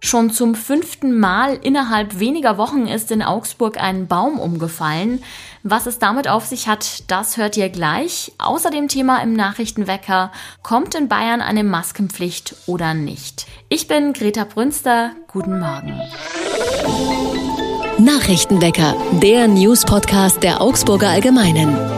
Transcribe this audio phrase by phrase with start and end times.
[0.00, 5.22] Schon zum fünften Mal innerhalb weniger Wochen ist in Augsburg ein Baum umgefallen.
[5.62, 8.32] Was es damit auf sich hat, das hört ihr gleich.
[8.38, 10.32] Außer dem Thema im Nachrichtenwecker,
[10.62, 13.46] kommt in Bayern eine Maskenpflicht oder nicht?
[13.68, 15.10] Ich bin Greta Brünster.
[15.26, 16.00] Guten Morgen.
[17.98, 21.97] Nachrichtenwecker, der News-Podcast der Augsburger Allgemeinen.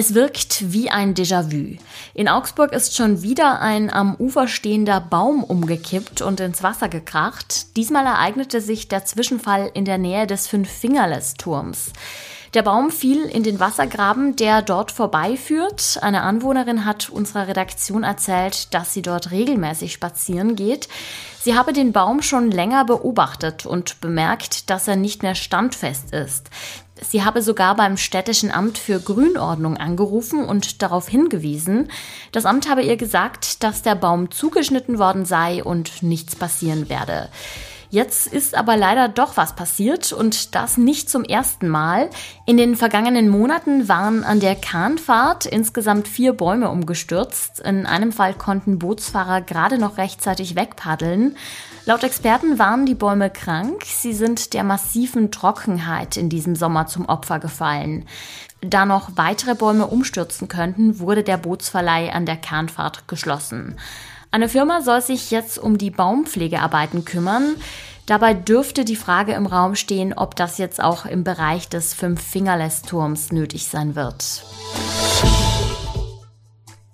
[0.00, 1.76] Es wirkt wie ein Déjà-vu.
[2.14, 7.76] In Augsburg ist schon wieder ein am Ufer stehender Baum umgekippt und ins Wasser gekracht.
[7.76, 11.92] Diesmal ereignete sich der Zwischenfall in der Nähe des Fünf-Fingerles-Turms.
[12.54, 15.98] Der Baum fiel in den Wassergraben, der dort vorbeiführt.
[16.00, 20.88] Eine Anwohnerin hat unserer Redaktion erzählt, dass sie dort regelmäßig spazieren geht.
[21.42, 26.50] Sie habe den Baum schon länger beobachtet und bemerkt, dass er nicht mehr standfest ist.
[27.08, 31.90] Sie habe sogar beim städtischen Amt für Grünordnung angerufen und darauf hingewiesen.
[32.32, 37.28] Das Amt habe ihr gesagt, dass der Baum zugeschnitten worden sei und nichts passieren werde.
[37.92, 42.08] Jetzt ist aber leider doch was passiert und das nicht zum ersten Mal.
[42.46, 47.58] In den vergangenen Monaten waren an der Kahnfahrt insgesamt vier Bäume umgestürzt.
[47.58, 51.36] In einem Fall konnten Bootsfahrer gerade noch rechtzeitig wegpaddeln.
[51.84, 53.82] Laut Experten waren die Bäume krank.
[53.84, 58.06] Sie sind der massiven Trockenheit in diesem Sommer zum Opfer gefallen.
[58.60, 63.76] Da noch weitere Bäume umstürzen könnten, wurde der Bootsverleih an der Kahnfahrt geschlossen.
[64.32, 67.56] Eine Firma soll sich jetzt um die Baumpflegearbeiten kümmern.
[68.06, 73.32] Dabei dürfte die Frage im Raum stehen, ob das jetzt auch im Bereich des Fünf-Fingerless-Turms
[73.32, 74.44] nötig sein wird.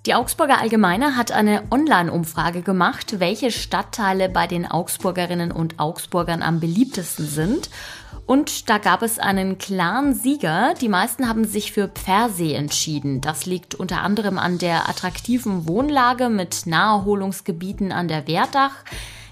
[0.06, 6.60] Die Augsburger Allgemeine hat eine Online-Umfrage gemacht, welche Stadtteile bei den Augsburgerinnen und Augsburgern am
[6.60, 7.68] beliebtesten sind.
[8.26, 10.74] Und da gab es einen klaren Sieger.
[10.80, 13.20] Die meisten haben sich für Pfersee entschieden.
[13.20, 18.72] Das liegt unter anderem an der attraktiven Wohnlage mit Naherholungsgebieten an der Werdach.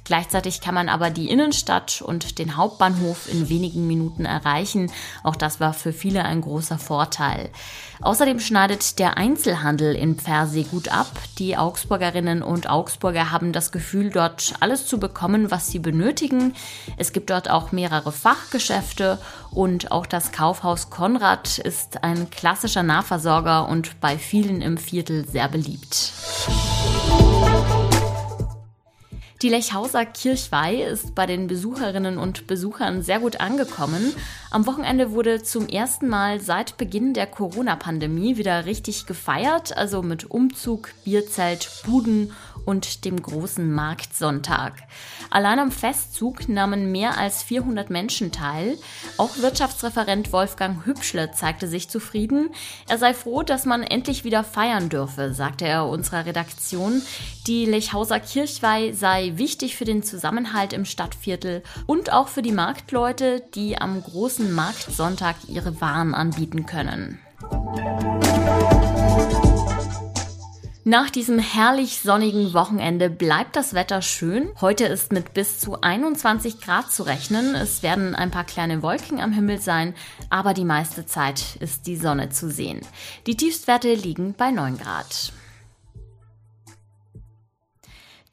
[0.05, 4.93] Gleichzeitig kann man aber die Innenstadt und den Hauptbahnhof in wenigen Minuten erreichen.
[5.23, 7.51] Auch das war für viele ein großer Vorteil.
[8.03, 11.11] Außerdem schneidet der Einzelhandel in Pfersee gut ab.
[11.39, 16.55] Die Augsburgerinnen und Augsburger haben das Gefühl, dort alles zu bekommen, was sie benötigen.
[16.99, 19.19] Es gibt dort auch mehrere Fachgeschäfte
[19.51, 25.49] und auch das Kaufhaus Konrad ist ein klassischer Nahversorger und bei vielen im Viertel sehr
[25.49, 26.13] beliebt.
[29.45, 34.15] Die Lechhauser Kirchweih ist bei den Besucherinnen und Besuchern sehr gut angekommen.
[34.51, 40.31] Am Wochenende wurde zum ersten Mal seit Beginn der Corona-Pandemie wieder richtig gefeiert, also mit
[40.31, 42.33] Umzug, Bierzelt, Buden
[42.65, 44.75] und dem großen Marktsonntag.
[45.31, 48.79] Allein am Festzug nahmen mehr als 400 Menschen teil.
[49.19, 52.51] Auch Wirtschaftsreferent Wolfgang Hübschle zeigte sich zufrieden.
[52.89, 57.03] Er sei froh, dass man endlich wieder feiern dürfe, sagte er unserer Redaktion.
[57.47, 63.43] Die Lechhauser Kirchweih sei wichtig für den Zusammenhalt im Stadtviertel und auch für die Marktleute,
[63.55, 67.19] die am großen Marktsonntag ihre Waren anbieten können.
[70.87, 74.51] Nach diesem herrlich sonnigen Wochenende bleibt das Wetter schön.
[74.61, 77.55] Heute ist mit bis zu 21 Grad zu rechnen.
[77.55, 79.95] Es werden ein paar kleine Wolken am Himmel sein,
[80.29, 82.83] aber die meiste Zeit ist die Sonne zu sehen.
[83.27, 85.33] Die Tiefstwerte liegen bei 9 Grad.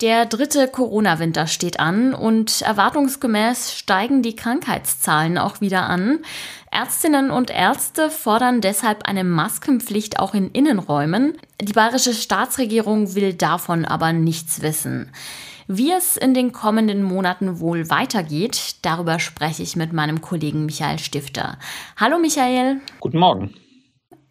[0.01, 6.19] Der dritte Corona-Winter steht an und erwartungsgemäß steigen die Krankheitszahlen auch wieder an.
[6.71, 11.37] Ärztinnen und Ärzte fordern deshalb eine Maskenpflicht auch in Innenräumen.
[11.61, 15.11] Die bayerische Staatsregierung will davon aber nichts wissen.
[15.67, 20.97] Wie es in den kommenden Monaten wohl weitergeht, darüber spreche ich mit meinem Kollegen Michael
[20.97, 21.59] Stifter.
[21.95, 22.81] Hallo Michael.
[22.99, 23.53] Guten Morgen.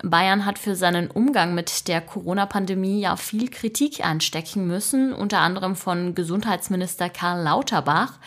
[0.02, 5.76] Bayern hat für seinen Umgang mit der Corona-Pandemie ja viel Kritik einstecken müssen, unter anderem
[5.76, 8.18] von Gesundheitsminister Karl Lauterbach.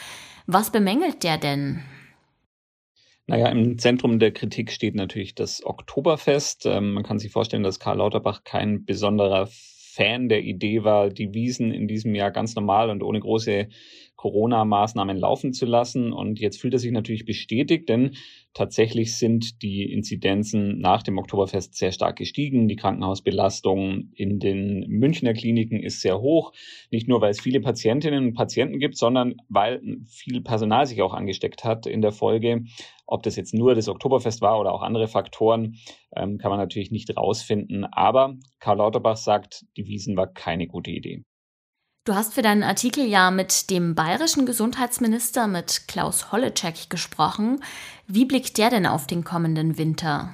[0.45, 1.81] Was bemängelt der denn?
[3.25, 6.65] Naja, im Zentrum der Kritik steht natürlich das Oktoberfest.
[6.65, 11.33] Ähm, man kann sich vorstellen, dass Karl Lauterbach kein besonderer Fan der Idee war, die
[11.33, 13.69] Wiesen in diesem Jahr ganz normal und ohne große
[14.23, 16.13] Corona-Maßnahmen laufen zu lassen.
[16.13, 18.15] Und jetzt fühlt er sich natürlich bestätigt, denn
[18.53, 22.69] tatsächlich sind die Inzidenzen nach dem Oktoberfest sehr stark gestiegen.
[22.69, 26.53] Die Krankenhausbelastung in den Münchner Kliniken ist sehr hoch.
[26.89, 31.13] Nicht nur, weil es viele Patientinnen und Patienten gibt, sondern weil viel Personal sich auch
[31.13, 32.63] angesteckt hat in der Folge.
[33.05, 35.75] Ob das jetzt nur das Oktoberfest war oder auch andere Faktoren,
[36.15, 37.83] ähm, kann man natürlich nicht rausfinden.
[37.83, 41.23] Aber Karl Lauterbach sagt, die Wiesen war keine gute Idee.
[42.05, 47.63] Du hast für deinen Artikel ja mit dem bayerischen Gesundheitsminister, mit Klaus Holleczek, gesprochen.
[48.07, 50.33] Wie blickt der denn auf den kommenden Winter?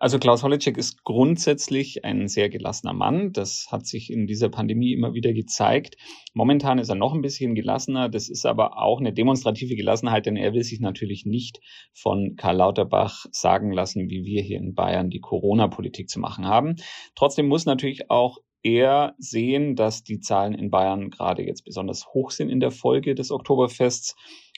[0.00, 3.32] Also Klaus Holleczek ist grundsätzlich ein sehr gelassener Mann.
[3.32, 5.98] Das hat sich in dieser Pandemie immer wieder gezeigt.
[6.32, 8.08] Momentan ist er noch ein bisschen gelassener.
[8.08, 11.60] Das ist aber auch eine demonstrative Gelassenheit, denn er will sich natürlich nicht
[11.92, 16.74] von Karl Lauterbach sagen lassen, wie wir hier in Bayern die Corona-Politik zu machen haben.
[17.14, 22.30] Trotzdem muss natürlich auch er sehen, dass die Zahlen in Bayern gerade jetzt besonders hoch
[22.30, 24.16] sind in der Folge des Oktoberfests.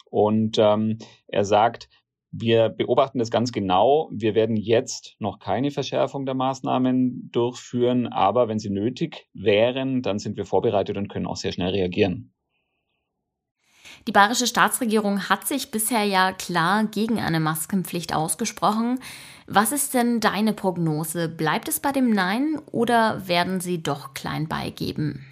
[0.08, 1.88] Und ähm, er sagt,
[2.30, 4.10] wir beobachten das ganz genau.
[4.12, 10.18] Wir werden jetzt noch keine Verschärfung der Maßnahmen durchführen, aber wenn sie nötig wären, dann
[10.18, 12.35] sind wir vorbereitet und können auch sehr schnell reagieren.
[14.06, 19.00] Die bayerische Staatsregierung hat sich bisher ja klar gegen eine Maskenpflicht ausgesprochen.
[19.48, 21.28] Was ist denn deine Prognose?
[21.28, 25.26] Bleibt es bei dem Nein oder werden sie doch klein beigeben?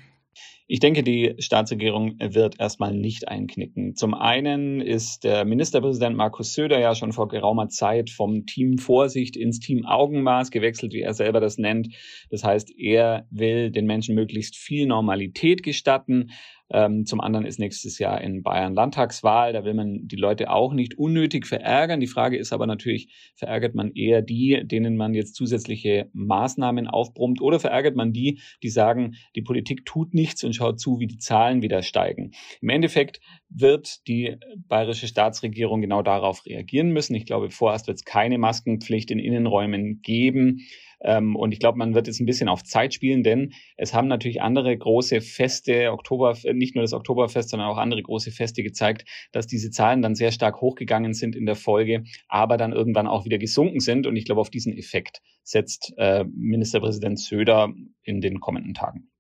[0.67, 3.95] Ich denke, die Staatsregierung wird erstmal nicht einknicken.
[3.97, 9.37] Zum einen ist der Ministerpräsident Markus Söder ja schon vor geraumer Zeit vom Team Vorsicht
[9.37, 11.95] ins Team Augenmaß gewechselt, wie er selber das nennt.
[12.31, 16.31] Das heißt, er will den Menschen möglichst viel Normalität gestatten.
[16.71, 19.53] Ähm, zum anderen ist nächstes Jahr in Bayern Landtagswahl.
[19.53, 22.01] Da will man die Leute auch nicht unnötig verärgern.
[22.01, 27.41] Die Frage ist aber natürlich, verärgert man eher die, denen man jetzt zusätzliche Maßnahmen aufbrummt
[27.41, 31.19] oder verärgert man die, die sagen, die Politik tut nichts und schaut zu, wie die
[31.19, 32.33] Zahlen wieder steigen.
[32.61, 33.21] Im Endeffekt
[33.51, 37.15] wird die bayerische Staatsregierung genau darauf reagieren müssen.
[37.15, 40.61] Ich glaube, vorerst wird es keine Maskenpflicht in Innenräumen geben.
[41.05, 44.09] Ähm, und ich glaube, man wird jetzt ein bisschen auf Zeit spielen, denn es haben
[44.09, 49.05] natürlich andere große Feste, Oktober, nicht nur das Oktoberfest, sondern auch andere große Feste gezeigt,
[49.33, 53.25] dass diese Zahlen dann sehr stark hochgegangen sind in der Folge, aber dann irgendwann auch
[53.25, 54.07] wieder gesunken sind.
[54.07, 57.73] Und ich glaube, auf diesen Effekt setzt äh, Ministerpräsident Söder
[58.03, 59.11] in den kommenden Tagen.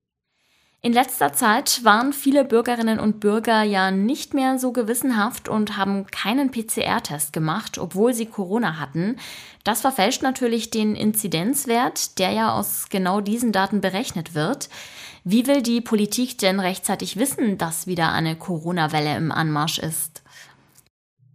[0.84, 6.06] In letzter Zeit waren viele Bürgerinnen und Bürger ja nicht mehr so gewissenhaft und haben
[6.08, 9.16] keinen PCR-Test gemacht, obwohl sie Corona hatten.
[9.64, 14.68] Das verfälscht natürlich den Inzidenzwert, der ja aus genau diesen Daten berechnet wird.
[15.24, 20.22] Wie will die Politik denn rechtzeitig wissen, dass wieder eine Corona-Welle im Anmarsch ist?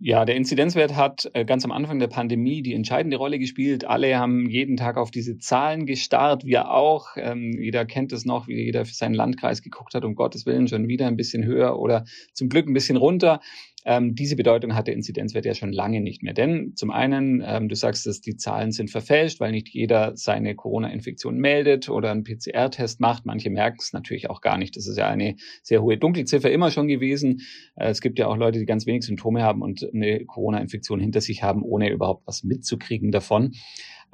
[0.01, 3.83] Ja, der Inzidenzwert hat äh, ganz am Anfang der Pandemie die entscheidende Rolle gespielt.
[3.83, 7.17] Alle haben jeden Tag auf diese Zahlen gestarrt, wir auch.
[7.17, 10.69] Ähm, jeder kennt es noch, wie jeder für seinen Landkreis geguckt hat, um Gottes Willen
[10.69, 13.41] schon wieder ein bisschen höher oder zum Glück ein bisschen runter.
[13.85, 16.33] Ähm, diese Bedeutung hat der Inzidenzwert ja schon lange nicht mehr.
[16.33, 20.55] Denn zum einen, ähm, du sagst, dass die Zahlen sind verfälscht, weil nicht jeder seine
[20.55, 23.25] Corona-Infektion meldet oder einen PCR-Test macht.
[23.25, 24.75] Manche merken es natürlich auch gar nicht.
[24.75, 27.41] Das ist ja eine sehr hohe Dunkelziffer immer schon gewesen.
[27.75, 31.21] Äh, es gibt ja auch Leute, die ganz wenig Symptome haben und eine Corona-Infektion hinter
[31.21, 33.53] sich haben, ohne überhaupt was mitzukriegen davon.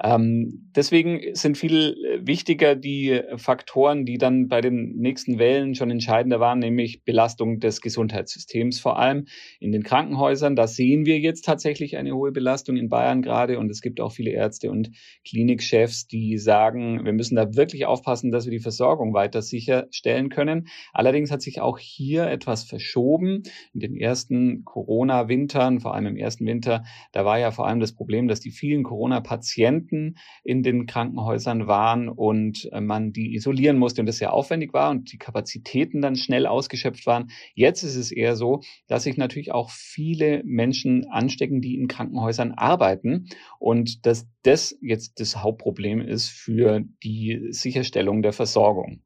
[0.03, 5.89] Ähm, deswegen sind viel äh, wichtiger die Faktoren, die dann bei den nächsten Wellen schon
[5.89, 9.27] entscheidender waren, nämlich Belastung des Gesundheitssystems, vor allem
[9.59, 10.57] in den Krankenhäusern.
[10.57, 14.11] Da sehen wir jetzt tatsächlich eine hohe Belastung in Bayern gerade und es gibt auch
[14.11, 14.91] viele Ärzte und
[15.25, 20.67] Klinikchefs, die sagen, wir müssen da wirklich aufpassen, dass wir die Versorgung weiter sicherstellen können.
[20.91, 23.43] Allerdings hat sich auch hier etwas verschoben.
[23.73, 26.83] In den ersten Corona-Wintern, vor allem im ersten Winter,
[27.13, 31.67] da war ja vor allem das Problem, dass die vielen Corona-Patienten Patienten in den Krankenhäusern
[31.67, 36.01] waren und äh, man die isolieren musste und das sehr aufwendig war und die Kapazitäten
[36.01, 37.29] dann schnell ausgeschöpft waren.
[37.53, 42.51] Jetzt ist es eher so, dass sich natürlich auch viele Menschen anstecken, die in Krankenhäusern
[42.53, 43.27] arbeiten
[43.59, 49.01] und dass das jetzt das Hauptproblem ist für die Sicherstellung der Versorgung.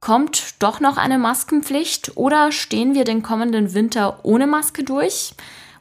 [0.00, 5.34] Kommt doch noch eine Maskenpflicht oder stehen wir den kommenden Winter ohne Maske durch?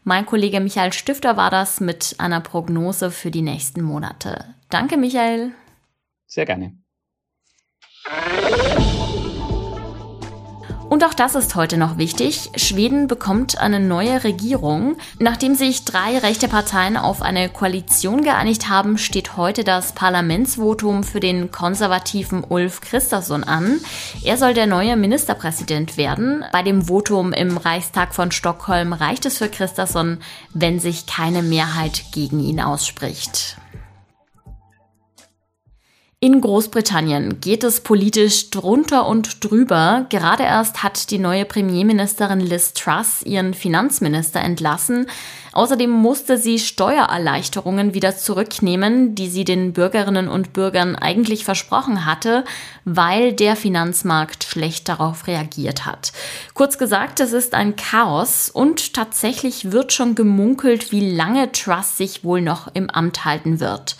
[0.08, 4.54] Mein Kollege Michael Stifter war das mit einer Prognose für die nächsten Monate.
[4.70, 5.52] Danke, Michael.
[6.28, 6.78] Sehr gerne.
[11.06, 12.50] Auch das ist heute noch wichtig.
[12.56, 14.96] Schweden bekommt eine neue Regierung.
[15.20, 21.20] Nachdem sich drei rechte Parteien auf eine Koalition geeinigt haben, steht heute das Parlamentsvotum für
[21.20, 23.82] den konservativen Ulf Christasson an.
[24.24, 26.44] Er soll der neue Ministerpräsident werden.
[26.52, 30.18] Bei dem Votum im Reichstag von Stockholm reicht es für Christasson,
[30.56, 33.58] wenn sich keine Mehrheit gegen ihn ausspricht.
[36.26, 40.08] In Großbritannien geht es politisch drunter und drüber.
[40.10, 45.06] Gerade erst hat die neue Premierministerin Liz Truss ihren Finanzminister entlassen.
[45.54, 52.44] Außerdem musste sie Steuererleichterungen wieder zurücknehmen, die sie den Bürgerinnen und Bürgern eigentlich versprochen hatte,
[52.86, 56.12] weil der Finanzmarkt schlecht darauf reagiert hat.
[56.56, 62.24] Kurz gesagt, es ist ein Chaos und tatsächlich wird schon gemunkelt, wie lange Truss sich
[62.24, 63.96] wohl noch im Amt halten wird.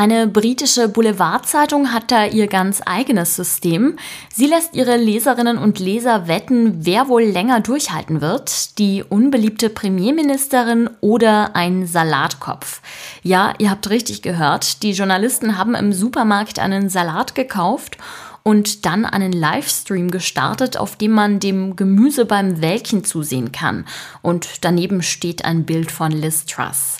[0.00, 3.98] Eine britische Boulevardzeitung hat da ihr ganz eigenes System.
[4.32, 10.88] Sie lässt ihre Leserinnen und Leser wetten, wer wohl länger durchhalten wird, die unbeliebte Premierministerin
[11.02, 12.80] oder ein Salatkopf.
[13.22, 14.82] Ja, ihr habt richtig gehört.
[14.82, 17.98] Die Journalisten haben im Supermarkt einen Salat gekauft
[18.42, 23.84] und dann einen Livestream gestartet, auf dem man dem Gemüse beim Welken zusehen kann.
[24.22, 26.96] Und daneben steht ein Bild von Liz Truss.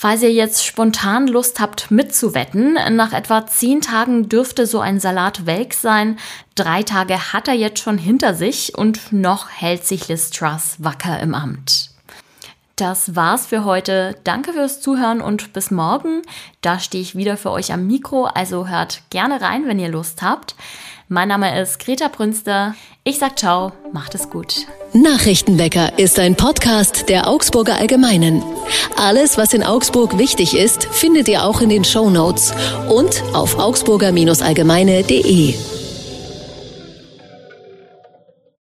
[0.00, 5.44] Falls ihr jetzt spontan Lust habt mitzuwetten, nach etwa zehn Tagen dürfte so ein Salat
[5.44, 6.20] welk sein.
[6.54, 11.18] Drei Tage hat er jetzt schon hinter sich und noch hält sich Liz Truss wacker
[11.18, 11.90] im Amt.
[12.78, 14.14] Das war's für heute.
[14.22, 16.22] Danke fürs Zuhören und bis morgen.
[16.60, 20.22] Da stehe ich wieder für euch am Mikro, also hört gerne rein, wenn ihr Lust
[20.22, 20.54] habt.
[21.08, 22.76] Mein Name ist Greta Brünster.
[23.02, 24.66] Ich sag ciao, macht es gut.
[24.92, 28.44] Nachrichtenwecker ist ein Podcast der Augsburger Allgemeinen.
[28.96, 32.54] Alles, was in Augsburg wichtig ist, findet ihr auch in den Show Notes
[32.88, 35.77] und auf augsburger-allgemeine.de.